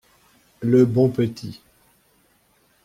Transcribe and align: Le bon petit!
Le 0.61 0.87
bon 0.87 1.09
petit! 1.09 1.61